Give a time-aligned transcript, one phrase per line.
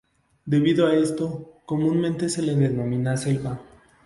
[0.45, 3.61] Debido a esto, comúnmente se le denomina selva.